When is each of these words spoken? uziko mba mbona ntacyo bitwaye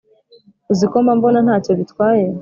uziko 0.71 0.95
mba 1.03 1.13
mbona 1.17 1.39
ntacyo 1.45 1.71
bitwaye 1.79 2.25